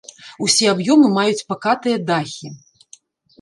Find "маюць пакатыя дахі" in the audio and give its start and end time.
1.17-2.51